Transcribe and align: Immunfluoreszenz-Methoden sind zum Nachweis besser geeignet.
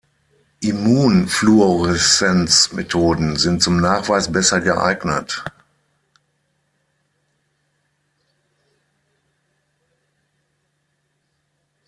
Immunfluoreszenz-Methoden 0.61 3.35
sind 3.35 3.61
zum 3.61 3.77
Nachweis 3.79 4.31
besser 4.31 4.59
geeignet. 4.59 5.43